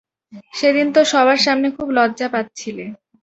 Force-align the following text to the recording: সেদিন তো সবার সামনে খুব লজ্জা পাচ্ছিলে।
সেদিন 0.53 0.87
তো 0.95 1.01
সবার 1.11 1.39
সামনে 1.45 1.67
খুব 1.77 1.87
লজ্জা 1.97 2.27
পাচ্ছিলে। 2.33 2.85